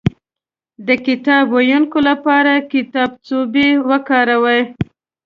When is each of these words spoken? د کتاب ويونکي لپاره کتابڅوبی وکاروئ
د 0.87 0.89
کتاب 1.05 1.45
ويونکي 1.55 1.99
لپاره 2.09 2.53
کتابڅوبی 2.71 3.67
وکاروئ 3.89 4.61